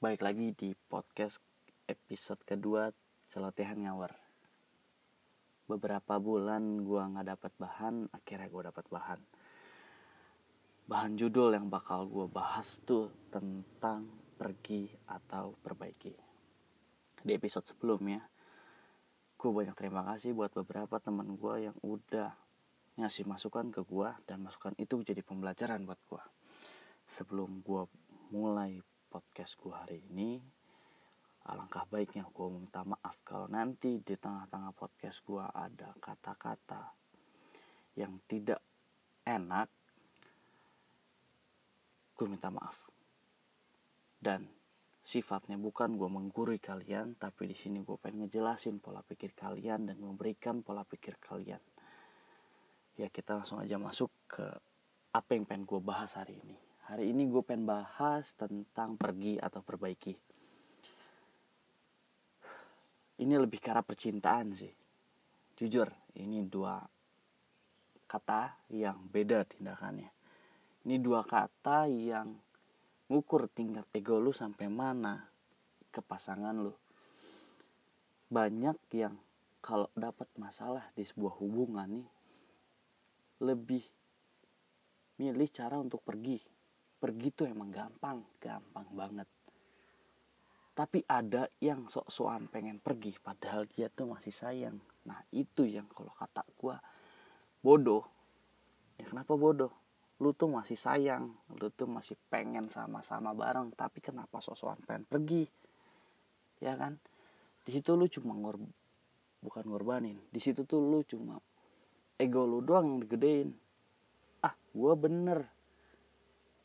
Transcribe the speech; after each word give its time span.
Baik 0.00 0.24
lagi 0.24 0.56
di 0.56 0.72
podcast 0.72 1.44
episode 1.84 2.40
kedua 2.48 2.88
celotehan 3.28 3.84
ngawur. 3.84 4.08
Beberapa 5.68 6.16
bulan 6.16 6.80
gue 6.80 7.02
gak 7.04 7.28
dapat 7.28 7.52
bahan 7.60 8.08
Akhirnya 8.08 8.48
gue 8.48 8.62
dapat 8.64 8.88
bahan. 8.88 9.20
Bahan 10.88 11.20
judul 11.20 11.52
yang 11.52 11.68
bakal 11.68 12.08
gue 12.08 12.24
bahas 12.32 12.80
tuh 12.80 13.12
Tentang 13.28 14.08
pergi 14.40 14.88
atau 15.04 15.52
perbaiki. 15.60 16.16
Di 17.20 17.36
episode 17.36 17.68
sebelumnya 17.68 18.24
Gue 19.36 19.52
banyak 19.52 19.76
terima 19.76 20.00
kasih 20.08 20.32
buat 20.32 20.56
beberapa 20.56 20.96
teman 20.96 21.36
gue 21.36 21.68
yang 21.68 21.76
udah 21.84 22.32
ngasih 22.96 23.28
masukan 23.28 23.68
ke 23.68 23.84
gue 23.84 24.08
Dan 24.24 24.48
masukan 24.48 24.72
itu 24.80 25.04
jadi 25.04 25.20
pembelajaran 25.20 25.84
buat 25.84 26.00
gue 26.08 26.24
Sebelum 27.04 27.60
gue 27.60 27.84
mulai 28.32 28.80
podcast 29.10 29.58
gue 29.58 29.74
hari 29.74 29.98
ini 30.14 30.38
alangkah 31.50 31.82
baiknya 31.90 32.22
gue 32.30 32.46
minta 32.46 32.86
maaf 32.86 33.18
kalau 33.26 33.50
nanti 33.50 33.98
di 33.98 34.14
tengah-tengah 34.14 34.70
podcast 34.70 35.26
gue 35.26 35.42
ada 35.42 35.90
kata-kata 35.98 36.94
yang 37.98 38.22
tidak 38.30 38.62
enak. 39.26 39.68
Gue 42.14 42.26
minta 42.28 42.52
maaf. 42.52 42.76
Dan 44.20 44.46
sifatnya 45.00 45.56
bukan 45.56 45.96
gue 45.96 46.06
menggurui 46.06 46.60
kalian 46.60 47.16
tapi 47.16 47.48
di 47.50 47.56
sini 47.56 47.80
gue 47.80 47.96
pengen 47.96 48.28
ngejelasin 48.28 48.78
pola 48.78 49.00
pikir 49.00 49.32
kalian 49.32 49.88
dan 49.88 49.96
memberikan 49.98 50.60
pola 50.60 50.84
pikir 50.84 51.16
kalian. 51.18 51.60
Ya 53.00 53.08
kita 53.08 53.40
langsung 53.40 53.58
aja 53.58 53.80
masuk 53.80 54.12
ke 54.28 54.44
apa 55.10 55.30
yang 55.34 55.48
pengen 55.48 55.64
gue 55.66 55.80
bahas 55.82 56.14
hari 56.14 56.38
ini 56.38 56.69
Hari 56.90 57.14
ini 57.14 57.30
gue 57.30 57.38
pengen 57.46 57.70
bahas 57.70 58.34
tentang 58.34 58.98
pergi 58.98 59.38
atau 59.38 59.62
perbaiki. 59.62 60.10
Ini 63.22 63.34
lebih 63.38 63.62
arah 63.70 63.86
percintaan 63.86 64.58
sih. 64.58 64.74
Jujur, 65.54 65.86
ini 66.18 66.42
dua 66.50 66.82
kata 68.10 68.66
yang 68.74 69.06
beda 69.06 69.46
tindakannya. 69.46 70.10
Ini 70.82 70.98
dua 70.98 71.22
kata 71.22 71.86
yang 71.86 72.34
ngukur 73.06 73.46
tingkat 73.46 73.86
ego 73.94 74.18
lu 74.18 74.34
sampai 74.34 74.66
mana 74.66 75.30
ke 75.94 76.02
pasangan 76.02 76.58
lu. 76.58 76.74
Banyak 78.34 78.90
yang 78.98 79.14
kalau 79.62 79.86
dapat 79.94 80.26
masalah 80.34 80.90
di 80.98 81.06
sebuah 81.06 81.38
hubungan 81.38 82.02
nih 82.02 82.10
lebih 83.46 83.86
milih 85.22 85.46
cara 85.54 85.78
untuk 85.78 86.02
pergi 86.02 86.58
pergi 87.00 87.32
tuh 87.32 87.48
emang 87.48 87.72
gampang 87.72 88.20
gampang 88.36 88.88
banget. 88.92 89.28
Tapi 90.76 91.00
ada 91.08 91.48
yang 91.58 91.88
sok-sokan 91.88 92.46
pengen 92.52 92.78
pergi 92.78 93.16
padahal 93.16 93.64
dia 93.64 93.88
tuh 93.88 94.12
masih 94.12 94.30
sayang. 94.30 94.76
Nah 95.08 95.24
itu 95.32 95.64
yang 95.64 95.88
kalau 95.88 96.12
kata 96.12 96.44
gue 96.60 96.76
bodoh. 97.64 98.04
Ya 99.00 99.08
kenapa 99.08 99.32
bodoh? 99.34 99.72
Lu 100.20 100.36
tuh 100.36 100.52
masih 100.52 100.76
sayang 100.76 101.32
lu 101.56 101.72
tuh 101.72 101.88
masih 101.88 102.20
pengen 102.28 102.68
sama-sama 102.68 103.32
bareng 103.32 103.72
tapi 103.72 104.04
kenapa 104.04 104.44
sok-sokan 104.44 104.84
pengen 104.84 105.08
pergi? 105.08 105.48
Ya 106.60 106.76
kan? 106.76 107.00
Di 107.64 107.72
situ 107.72 107.96
lu 107.96 108.04
cuma 108.12 108.36
ngor 108.36 108.60
bukan 109.40 109.64
ngorbanin 109.64 110.20
di 110.28 110.36
situ 110.36 110.68
tuh 110.68 110.84
lu 110.84 111.00
cuma 111.00 111.40
ego 112.20 112.44
lu 112.44 112.60
doang 112.60 112.92
yang 112.92 113.00
digedein. 113.08 113.48
Ah 114.44 114.52
gue 114.52 114.92
bener 115.00 115.59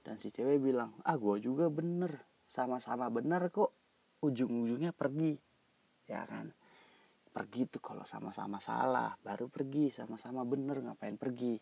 dan 0.05 0.21
si 0.21 0.29
cewek 0.29 0.61
bilang 0.61 0.93
ah 1.01 1.17
gue 1.17 1.41
juga 1.41 1.65
bener. 1.73 2.21
Sama-sama 2.45 3.09
bener 3.09 3.49
kok. 3.49 3.73
Ujung-ujungnya 4.21 4.93
pergi. 4.93 5.33
Ya 6.05 6.21
kan? 6.29 6.53
Pergi 7.33 7.65
tuh 7.65 7.81
kalau 7.81 8.05
sama-sama 8.05 8.61
salah 8.61 9.17
baru 9.25 9.49
pergi. 9.49 9.89
Sama-sama 9.89 10.45
bener 10.45 10.85
ngapain 10.85 11.17
pergi? 11.17 11.57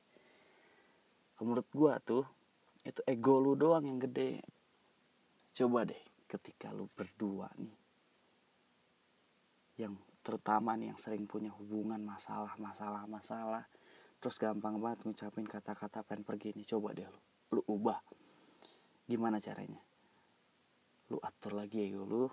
Menurut 1.40 1.72
gue 1.72 1.94
tuh 2.04 2.26
itu 2.84 3.00
ego 3.08 3.40
lu 3.40 3.56
doang 3.56 3.88
yang 3.88 4.04
gede. 4.04 4.44
Coba 5.56 5.88
deh 5.88 6.04
ketika 6.28 6.76
lu 6.76 6.92
berdua 6.92 7.48
nih 7.56 7.78
yang 9.78 9.98
terutama 10.22 10.78
nih 10.78 10.94
yang 10.94 11.00
sering 11.02 11.26
punya 11.26 11.50
hubungan 11.58 12.02
masalah 12.02 12.54
masalah 12.62 13.06
masalah 13.10 13.66
terus 14.22 14.38
gampang 14.38 14.78
banget 14.78 15.06
ngucapin 15.06 15.46
kata-kata 15.50 16.06
pengen 16.06 16.24
pergi 16.24 16.54
nih 16.58 16.66
coba 16.66 16.94
deh 16.94 17.06
lu 17.06 17.22
lu 17.54 17.62
ubah 17.70 18.00
gimana 19.06 19.44
caranya? 19.44 19.82
Lu 21.12 21.20
atur 21.20 21.54
lagi 21.60 21.84
ego 21.84 22.04
lu 22.08 22.26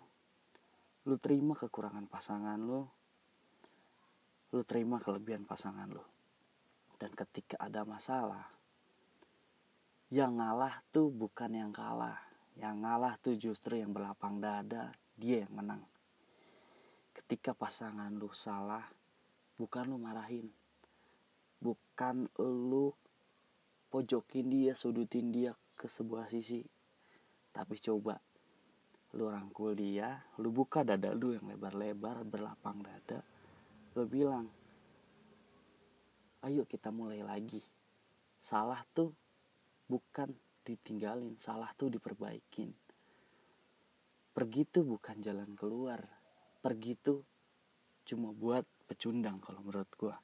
lu 1.09 1.17
terima 1.17 1.57
kekurangan 1.57 2.07
pasangan 2.07 2.61
lu. 2.61 2.85
Lu 4.53 4.61
terima 4.67 5.01
kelebihan 5.01 5.49
pasangan 5.49 5.89
lu. 5.89 6.03
Dan 7.01 7.17
ketika 7.17 7.57
ada 7.57 7.87
masalah 7.89 8.45
yang 10.13 10.37
ngalah 10.37 10.85
tuh 10.93 11.09
bukan 11.09 11.55
yang 11.55 11.73
kalah. 11.73 12.21
Yang 12.59 12.77
ngalah 12.83 13.15
tuh 13.23 13.35
justru 13.41 13.81
yang 13.81 13.95
berlapang 13.95 14.43
dada 14.43 14.93
dia 15.17 15.47
yang 15.47 15.55
menang. 15.55 15.83
Ketika 17.17 17.57
pasangan 17.57 18.13
lu 18.13 18.29
salah 18.37 18.85
bukan 19.57 19.89
lu 19.89 19.97
marahin. 19.97 20.53
Bukan 21.61 22.29
lu 22.39 22.93
pojokin 23.89 24.47
dia 24.47 24.73
sudutin 24.77 25.33
dia 25.33 25.53
ke 25.81 25.89
sebuah 25.89 26.29
sisi. 26.29 26.61
Tapi 27.49 27.81
coba 27.81 28.21
lu 29.17 29.27
rangkul 29.27 29.75
dia 29.75 30.23
lu 30.39 30.53
buka 30.55 30.87
dada 30.87 31.11
lu 31.11 31.35
yang 31.35 31.51
lebar-lebar 31.51 32.23
berlapang 32.23 32.79
dada 32.79 33.19
lu 33.99 34.07
bilang 34.07 34.47
ayo 36.45 36.69
kita 36.69 36.93
mulai 36.93 37.25
lagi. 37.25 37.65
Salah 38.39 38.85
tuh 38.93 39.17
bukan 39.89 40.31
ditinggalin 40.63 41.41
salah 41.41 41.73
tuh 41.73 41.89
diperbaikin. 41.89 42.71
Pergi 44.31 44.63
tuh 44.69 44.85
bukan 44.85 45.17
jalan 45.25 45.57
keluar 45.57 46.05
pergi 46.61 46.93
tuh 47.01 47.25
cuma 48.05 48.37
buat 48.37 48.69
pecundang 48.85 49.41
kalau 49.41 49.65
menurut 49.65 49.91
gua. 49.97 50.21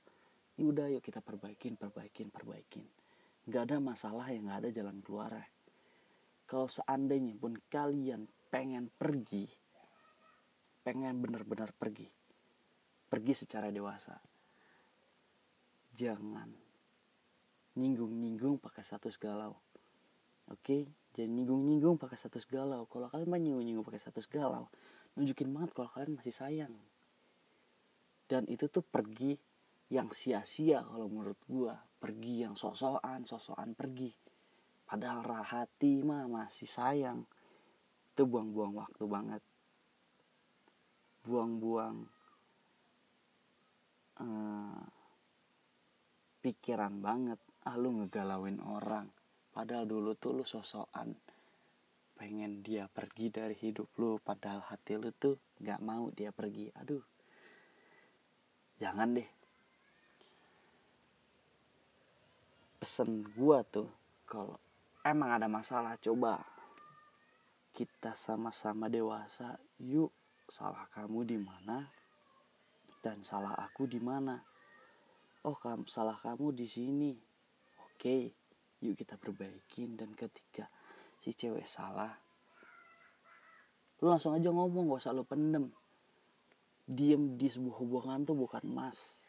Ini 0.57 0.63
udah 0.69 0.87
yuk 0.93 1.03
kita 1.05 1.25
perbaikin 1.25 1.81
perbaikin 1.81 2.29
perbaikin 2.29 2.96
nggak 3.47 3.63
ada 3.71 3.77
masalah 3.79 4.27
yang 4.31 4.51
nggak 4.51 4.61
ada 4.67 4.71
jalan 4.75 4.99
keluar 5.03 5.31
ya. 5.31 5.47
kalau 6.47 6.67
seandainya 6.67 7.35
pun 7.39 7.55
kalian 7.71 8.27
pengen 8.51 8.91
pergi 8.91 9.47
pengen 10.83 11.19
benar-benar 11.23 11.75
pergi 11.75 12.07
pergi 13.07 13.33
secara 13.35 13.71
dewasa 13.71 14.19
jangan 15.95 16.67
nyinggung-nyinggung 17.77 18.57
pakai 18.57 18.81
status 18.81 19.21
galau. 19.21 19.53
Oke? 20.49 20.89
Jangan 21.13 21.33
nyinggung-nyinggung 21.37 22.01
pakai 22.01 22.17
status 22.17 22.49
galau. 22.49 22.89
Kalau 22.89 23.13
kalian 23.13 23.29
mah 23.29 23.37
nyinggung-nyinggung 23.37 23.85
pakai 23.85 24.01
status 24.01 24.25
galau 24.33 24.73
nunjukin 25.17 25.49
banget 25.49 25.73
kalau 25.73 25.89
kalian 25.91 26.21
masih 26.21 26.35
sayang. 26.37 26.75
Dan 28.29 28.45
itu 28.53 28.69
tuh 28.69 28.85
pergi 28.85 29.35
yang 29.89 30.13
sia-sia 30.13 30.85
kalau 30.85 31.09
menurut 31.09 31.41
gua 31.49 31.79
pergi 32.07 32.47
yang 32.47 32.55
sosokan 32.55 33.27
sosokan 33.27 33.75
pergi. 33.75 34.15
Padahal 34.87 35.27
hati 35.43 36.07
mah 36.07 36.31
masih 36.31 36.71
sayang. 36.71 37.27
Itu 38.15 38.31
buang-buang 38.31 38.79
waktu 38.79 39.05
banget. 39.11 39.43
Buang-buang 41.27 42.07
uh, 44.23 44.83
pikiran 46.47 47.03
banget. 47.03 47.43
Ah 47.67 47.75
lu 47.75 47.99
ngegalauin 47.99 48.63
orang. 48.63 49.11
Padahal 49.51 49.91
dulu 49.91 50.15
tuh 50.15 50.39
lu 50.39 50.47
sosokan 50.47 51.11
pengen 52.15 52.63
dia 52.63 52.87
pergi 52.87 53.35
dari 53.35 53.59
hidup 53.59 53.91
lu. 53.99 54.23
Padahal 54.23 54.63
hati 54.63 54.95
lu 54.95 55.11
tuh 55.11 55.59
nggak 55.59 55.83
mau 55.83 56.15
dia 56.15 56.31
pergi. 56.31 56.71
Aduh. 56.79 57.03
Jangan 58.79 59.19
deh 59.19 59.36
pesen 62.87 63.27
gua 63.35 63.67
tuh 63.67 63.91
kalau 64.31 64.55
emang 65.03 65.35
ada 65.35 65.51
masalah 65.51 65.99
coba 65.99 66.39
kita 67.75 68.15
sama-sama 68.15 68.87
dewasa 68.87 69.59
yuk 69.83 70.15
salah 70.47 70.87
kamu 70.95 71.27
di 71.27 71.35
mana 71.35 71.83
dan 73.03 73.27
salah 73.27 73.59
aku 73.59 73.91
di 73.91 73.99
mana? 73.99 74.39
Oh 75.51 75.59
kamu 75.59 75.83
salah 75.91 76.15
kamu 76.15 76.55
di 76.55 76.71
sini. 76.71 77.11
Oke 77.91 78.31
yuk 78.79 78.95
kita 78.95 79.19
perbaikin 79.19 79.99
dan 79.99 80.15
ketika 80.15 80.71
si 81.19 81.35
cewek 81.35 81.67
salah 81.67 82.15
lu 83.99 84.15
langsung 84.15 84.39
aja 84.39 84.55
ngomong 84.55 84.95
gak 84.95 85.03
usah 85.03 85.11
lu 85.11 85.27
pendem. 85.27 85.75
Diem 86.87 87.35
di 87.35 87.51
sebuah 87.51 87.83
hubungan 87.83 88.23
tuh 88.23 88.39
bukan 88.39 88.63
emas 88.63 89.27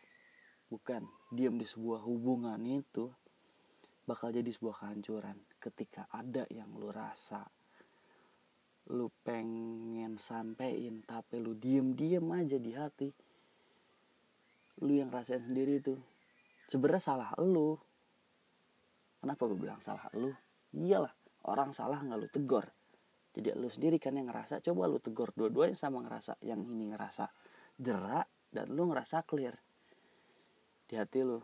bukan. 0.69 1.09
Diem 1.33 1.57
di 1.57 1.65
sebuah 1.65 2.05
hubungan 2.05 2.61
itu 2.61 3.09
bakal 4.07 4.31
jadi 4.31 4.47
sebuah 4.47 4.87
kehancuran 4.87 5.37
ketika 5.59 6.07
ada 6.09 6.47
yang 6.47 6.71
lu 6.79 6.89
rasa 6.89 7.43
lu 8.87 9.11
pengen 9.19 10.15
sampein 10.15 11.03
tapi 11.03 11.43
lu 11.43 11.59
diem-diem 11.59 12.23
aja 12.31 12.55
di 12.55 12.71
hati 12.71 13.09
lu 14.81 14.95
yang 14.95 15.11
rasain 15.11 15.43
sendiri 15.43 15.81
tuh 15.83 15.97
sebenarnya 16.69 17.03
salah 17.03 17.29
lu. 17.41 17.79
Kenapa 19.17 19.49
gue 19.49 19.57
bilang 19.57 19.81
salah 19.81 20.05
lu? 20.13 20.29
Iyalah 20.77 21.11
orang 21.49 21.73
salah 21.73 21.97
nggak 22.03 22.19
lu 22.19 22.29
tegur. 22.29 22.65
Jadi 23.33 23.53
lu 23.57 23.69
sendiri 23.69 23.97
kan 23.97 24.13
yang 24.13 24.29
ngerasa 24.29 24.61
coba 24.61 24.85
lu 24.85 25.01
tegur 25.01 25.33
dua-duanya 25.33 25.77
sama 25.77 26.01
ngerasa 26.05 26.37
yang 26.45 26.61
ini 26.61 26.93
ngerasa 26.93 27.29
jerak 27.77 28.29
dan 28.49 28.73
lu 28.73 28.89
ngerasa 28.89 29.25
clear 29.25 29.53
di 30.87 30.95
hati 30.97 31.21
lu 31.21 31.37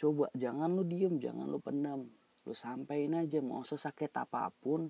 coba 0.00 0.32
jangan 0.32 0.72
lu 0.72 0.88
diem 0.88 1.20
jangan 1.20 1.44
lu 1.44 1.60
pendam. 1.60 2.08
Lu 2.48 2.56
sampein 2.56 3.12
aja 3.12 3.44
mau 3.44 3.60
sesakit 3.60 4.08
apa 4.16 4.48
pun 4.48 4.88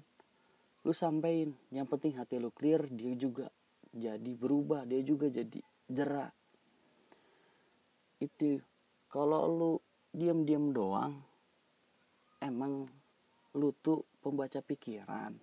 lu 0.86 0.92
sampein. 0.94 1.50
Yang 1.74 1.86
penting 1.90 2.14
hati 2.14 2.38
lu 2.38 2.54
clear 2.54 2.86
dia 2.86 3.18
juga 3.18 3.50
jadi 3.90 4.30
berubah 4.38 4.86
dia 4.86 5.02
juga 5.02 5.26
jadi 5.26 5.58
jerak 5.90 6.30
itu 8.22 8.62
kalau 9.10 9.48
lu 9.50 9.72
diam-diam 10.14 10.70
doang 10.70 11.18
emang 12.38 12.86
lu 13.56 13.74
tuh 13.82 14.06
pembaca 14.22 14.62
pikiran. 14.62 15.34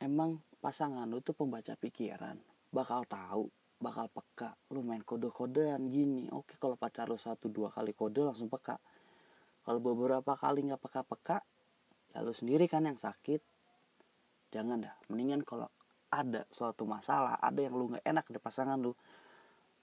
Emang 0.00 0.38
pasangan 0.62 1.08
lu 1.08 1.18
tuh 1.24 1.34
pembaca 1.34 1.74
pikiran 1.74 2.36
bakal 2.70 3.02
tahu 3.08 3.50
bakal 3.80 4.12
peka. 4.12 4.54
Lu 4.70 4.84
main 4.84 5.00
kode-kodean 5.00 5.88
gini. 5.88 6.28
Oke 6.30 6.60
kalau 6.60 6.76
pacar 6.76 7.08
lu 7.08 7.16
satu 7.16 7.48
dua 7.48 7.72
kali 7.72 7.96
kode 7.96 8.20
langsung 8.22 8.52
peka. 8.52 8.76
Kalau 9.64 9.80
beberapa 9.80 10.36
kali 10.36 10.68
nggak 10.68 10.80
peka-peka 10.80 11.40
ya 12.12 12.20
lu 12.20 12.36
sendiri 12.36 12.68
kan 12.68 12.84
yang 12.84 13.00
sakit. 13.00 13.40
Jangan 14.52 14.84
dah. 14.84 14.94
Mendingan 15.08 15.42
kalau 15.42 15.66
ada 16.12 16.44
suatu 16.52 16.84
masalah 16.84 17.40
ada 17.40 17.60
yang 17.64 17.74
lu 17.74 17.90
nggak 17.90 18.04
enak 18.04 18.26
di 18.28 18.38
pasangan 18.38 18.76
lu 18.76 18.92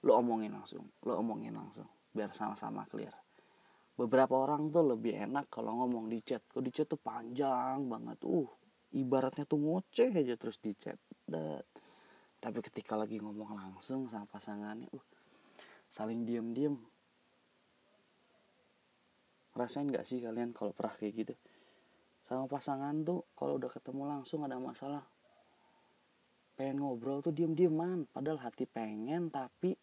lu 0.06 0.12
omongin 0.14 0.54
langsung. 0.54 0.86
Lu 1.02 1.12
omongin 1.18 1.58
langsung 1.58 1.90
biar 2.14 2.30
sama-sama 2.30 2.86
clear. 2.86 3.12
Beberapa 3.98 4.38
orang 4.38 4.70
tuh 4.70 4.94
lebih 4.94 5.26
enak 5.26 5.50
kalau 5.50 5.74
ngomong 5.82 6.06
di 6.06 6.22
chat. 6.22 6.46
Kalau 6.46 6.62
di 6.62 6.70
chat 6.70 6.86
tuh 6.86 7.02
panjang 7.02 7.82
banget. 7.90 8.22
Uh 8.22 8.46
ibaratnya 8.94 9.44
tuh 9.44 9.60
ngoceh 9.60 10.12
aja 10.16 10.34
terus 10.38 10.56
di 10.62 10.72
chat. 10.72 10.96
Tapi 12.38 12.62
ketika 12.62 12.94
lagi 12.94 13.18
ngomong 13.18 13.54
langsung 13.58 14.06
sama 14.06 14.26
pasangannya 14.30 14.86
uh 14.94 15.04
saling 15.88 16.22
diem-diem. 16.28 16.76
Rasain 19.56 19.90
gak 19.90 20.06
sih 20.06 20.22
kalian 20.22 20.54
kalau 20.54 20.70
pernah 20.70 20.94
kayak 20.94 21.14
gitu? 21.26 21.34
Sama 22.22 22.46
pasangan 22.46 22.94
tuh 23.02 23.26
kalau 23.34 23.58
udah 23.58 23.72
ketemu 23.72 24.02
langsung 24.06 24.44
ada 24.46 24.60
masalah. 24.60 25.02
Pengen 26.54 26.84
ngobrol 26.84 27.24
tuh 27.24 27.34
diem 27.34 27.56
dieman 27.56 28.06
padahal 28.10 28.38
hati 28.38 28.68
pengen 28.68 29.32
tapi 29.32 29.74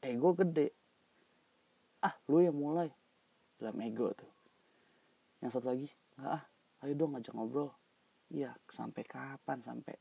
ego 0.00 0.32
gede. 0.32 0.72
Ah 2.00 2.14
lu 2.30 2.40
yang 2.40 2.56
mulai. 2.56 2.88
Dalam 3.58 3.76
ego 3.84 4.14
tuh. 4.14 4.30
Yang 5.44 5.58
satu 5.58 5.66
lagi 5.74 5.88
nggak 6.16 6.32
ah 6.32 6.44
ayo 6.86 6.92
dong 6.96 7.12
ngajak 7.12 7.34
ngobrol. 7.34 7.74
Iya 8.32 8.56
sampai 8.70 9.04
kapan? 9.04 9.58
Sampai 9.60 9.98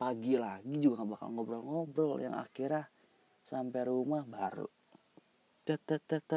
pagi 0.00 0.40
lagi 0.40 0.80
juga 0.80 1.04
nggak 1.04 1.10
bakal 1.12 1.28
ngobrol-ngobrol. 1.36 2.16
Yang 2.24 2.36
akhirnya 2.40 2.84
sampai 3.44 3.80
rumah 3.84 4.24
baru. 4.24 4.64
Tet 5.60 5.84
tet 5.84 6.32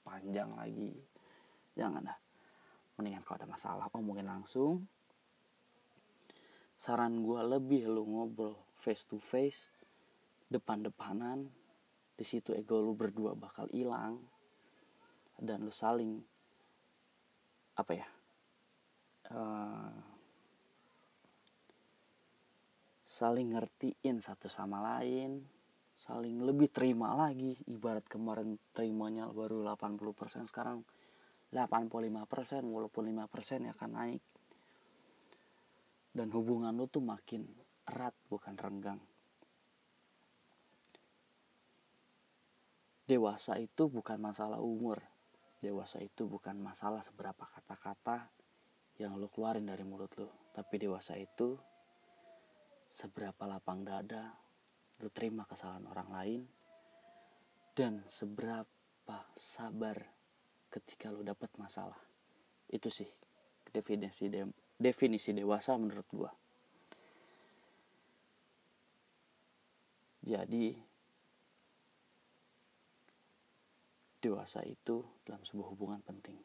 panjang 0.00 0.56
lagi. 0.56 0.96
Jangan 1.76 2.08
dah. 2.08 2.18
Mendingan 2.96 3.20
kalau 3.28 3.44
ada 3.44 3.48
masalah 3.52 3.86
ngomongin 3.92 4.24
langsung. 4.24 4.88
Saran 6.80 7.20
gue 7.20 7.40
lebih 7.44 7.92
lu 7.92 8.08
ngobrol 8.08 8.56
face 8.80 9.04
to 9.04 9.20
face 9.20 9.68
depan-depanan. 10.48 11.52
Di 12.16 12.24
situ 12.24 12.56
ego 12.56 12.80
lu 12.80 12.96
berdua 12.96 13.36
bakal 13.36 13.68
hilang. 13.68 14.16
Dan 15.36 15.68
lu 15.68 15.72
saling 15.72 16.16
apa 17.76 17.92
ya 17.92 18.08
uh, 19.36 20.15
saling 23.16 23.56
ngertiin 23.56 24.20
satu 24.20 24.52
sama 24.52 24.84
lain 24.84 25.56
saling 25.96 26.44
lebih 26.44 26.68
terima 26.68 27.16
lagi. 27.16 27.56
Ibarat 27.64 28.04
kemarin 28.06 28.60
terimanya 28.76 29.26
baru 29.32 29.64
80% 29.64 30.44
sekarang 30.44 30.84
85% 31.50 32.68
walaupun 32.68 33.02
5% 33.08 33.64
ya 33.64 33.72
akan 33.72 33.90
naik. 33.96 34.22
Dan 36.12 36.28
hubungan 36.36 36.76
lu 36.76 36.84
tuh 36.88 37.00
makin 37.00 37.48
erat 37.88 38.12
bukan 38.28 38.54
renggang. 38.56 39.00
Dewasa 43.06 43.56
itu 43.56 43.88
bukan 43.88 44.18
masalah 44.20 44.60
umur. 44.60 45.00
Dewasa 45.62 46.02
itu 46.04 46.28
bukan 46.28 46.58
masalah 46.60 47.00
seberapa 47.00 47.46
kata-kata 47.48 48.28
yang 49.00 49.16
lu 49.16 49.28
keluarin 49.32 49.68
dari 49.68 49.84
mulut 49.86 50.12
lu. 50.18 50.28
Tapi 50.52 50.74
dewasa 50.80 51.14
itu 51.16 51.56
seberapa 52.96 53.44
lapang 53.44 53.84
dada 53.84 54.32
lu 55.04 55.12
terima 55.12 55.44
kesalahan 55.44 55.84
orang 55.92 56.08
lain 56.08 56.42
dan 57.76 58.00
seberapa 58.08 59.18
sabar 59.36 60.00
ketika 60.72 61.12
lu 61.12 61.20
dapat 61.20 61.52
masalah. 61.60 62.00
Itu 62.64 62.88
sih 62.88 63.08
definisi 63.68 64.32
de 64.32 64.48
definisi 64.80 65.36
dewasa 65.36 65.76
menurut 65.76 66.08
gua. 66.08 66.32
Jadi 70.24 70.72
dewasa 74.24 74.64
itu 74.64 75.04
dalam 75.20 75.44
sebuah 75.44 75.68
hubungan 75.76 76.00
penting. 76.00 76.40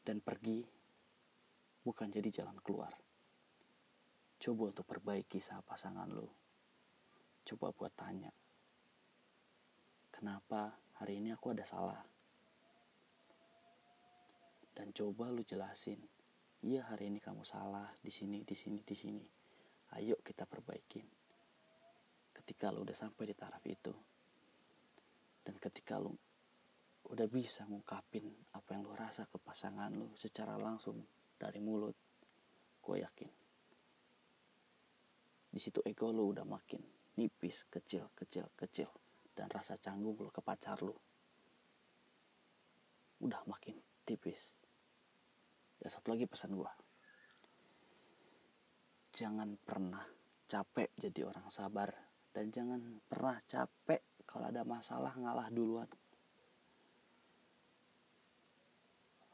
Dan 0.00 0.24
pergi 0.24 0.64
bukan 1.84 2.08
jadi 2.08 2.40
jalan 2.40 2.56
keluar 2.64 3.07
coba 4.38 4.70
untuk 4.70 4.86
perbaiki 4.86 5.42
sama 5.42 5.62
pasangan 5.66 6.06
lu. 6.10 6.26
Coba 7.42 7.74
buat 7.74 7.92
tanya 7.98 8.30
kenapa 10.18 10.74
hari 10.98 11.22
ini 11.22 11.30
aku 11.30 11.54
ada 11.54 11.62
salah? 11.62 12.02
Dan 14.74 14.90
coba 14.90 15.30
lu 15.30 15.46
jelasin 15.46 16.02
iya 16.66 16.82
hari 16.90 17.06
ini 17.06 17.22
kamu 17.22 17.46
salah 17.46 17.86
di 18.02 18.10
sini 18.10 18.42
di 18.42 18.54
sini 18.58 18.82
di 18.82 18.96
sini. 18.98 19.26
Ayo 19.94 20.18
kita 20.22 20.42
perbaikin. 20.42 21.06
Ketika 22.34 22.74
lu 22.74 22.82
udah 22.82 22.98
sampai 22.98 23.30
di 23.30 23.34
taraf 23.38 23.62
itu 23.62 23.94
dan 25.46 25.54
ketika 25.56 26.02
lu 26.02 26.12
udah 27.08 27.26
bisa 27.30 27.64
ngungkapin 27.64 28.28
apa 28.52 28.76
yang 28.76 28.84
lu 28.84 28.92
rasa 28.92 29.24
ke 29.24 29.40
pasangan 29.40 29.88
lu 29.94 30.12
secara 30.12 30.60
langsung 30.60 31.00
dari 31.40 31.56
mulut 31.56 31.96
gue 32.84 32.96
yakin 33.00 33.47
di 35.48 35.60
situ 35.60 35.80
ego 35.84 36.12
lu 36.12 36.32
udah 36.36 36.44
makin 36.44 36.98
nipis, 37.18 37.66
kecil, 37.66 38.14
kecil, 38.14 38.46
kecil. 38.54 38.88
Dan 39.34 39.50
rasa 39.50 39.74
canggung 39.74 40.14
lo 40.14 40.30
ke 40.30 40.38
pacar 40.38 40.78
lo. 40.86 40.94
Udah 43.18 43.42
makin 43.50 43.74
tipis. 44.06 44.54
Dan 45.82 45.90
satu 45.90 46.14
lagi 46.14 46.30
pesan 46.30 46.54
gue. 46.54 46.72
Jangan 49.18 49.58
pernah 49.58 50.06
capek 50.46 50.94
jadi 50.94 51.26
orang 51.26 51.50
sabar. 51.50 51.90
Dan 52.30 52.54
jangan 52.54 53.02
pernah 53.10 53.42
capek 53.46 54.22
kalau 54.22 54.46
ada 54.46 54.62
masalah 54.62 55.10
ngalah 55.18 55.50
duluan. 55.50 55.90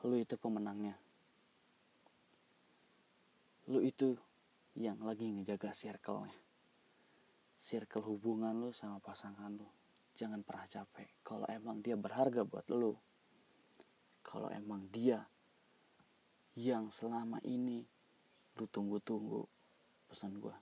Lu 0.04 0.16
itu 0.20 0.36
pemenangnya. 0.36 0.96
Lu 3.72 3.80
itu 3.80 4.16
yang 4.74 4.98
lagi 5.02 5.30
ngejaga 5.30 5.70
circle-nya. 5.70 6.38
Circle 7.54 8.04
hubungan 8.10 8.54
lu 8.58 8.74
sama 8.74 8.98
pasangan 8.98 9.54
lu. 9.54 9.66
Jangan 10.14 10.42
pernah 10.42 10.66
capek. 10.66 11.10
Kalau 11.22 11.46
emang 11.50 11.82
dia 11.82 11.94
berharga 11.94 12.42
buat 12.42 12.66
lu 12.70 12.94
kalau 14.24 14.48
emang 14.48 14.88
dia 14.88 15.28
yang 16.56 16.88
selama 16.88 17.38
ini 17.44 17.84
lu 18.56 18.64
tunggu-tunggu 18.66 19.44
pesan 20.08 20.40
gue 20.40 20.56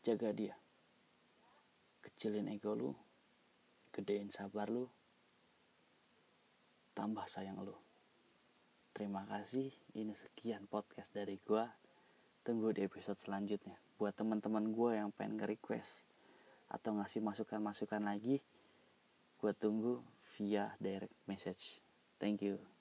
jaga 0.00 0.32
dia. 0.32 0.54
Kecilin 2.00 2.48
ego 2.48 2.72
lu 2.72 2.90
gedein 3.92 4.32
sabar 4.32 4.72
lu 4.72 4.88
tambah 6.96 7.28
sayang 7.28 7.60
lu. 7.60 7.76
Terima 8.96 9.28
kasih. 9.28 9.68
Ini 9.92 10.16
sekian 10.16 10.64
podcast 10.64 11.12
dari 11.12 11.36
gue 11.36 11.64
tunggu 12.46 12.70
di 12.70 12.86
episode 12.86 13.18
selanjutnya. 13.18 13.74
Buat 13.98 14.22
teman-teman 14.22 14.70
gue 14.70 15.02
yang 15.02 15.10
pengen 15.10 15.42
nge-request 15.42 16.06
atau 16.70 16.94
ngasih 16.94 17.18
masukan-masukan 17.18 18.06
lagi 18.06 18.38
gue 19.42 19.52
tunggu 19.58 20.06
via 20.38 20.78
direct 20.78 21.18
message. 21.26 21.82
Thank 22.22 22.46
you 22.46 22.75